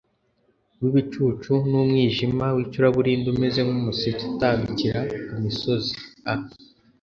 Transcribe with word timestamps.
w 0.81 0.83
ibicu 0.89 1.53
n 1.69 1.71
umwijima 1.81 2.45
w 2.55 2.57
icuraburindi 2.65 3.27
Umeze 3.35 3.59
nk 3.65 3.71
umuseke 3.79 4.21
utambikira 4.31 4.99
ku 5.25 5.35
misozi 5.43 5.93
a 6.31 6.33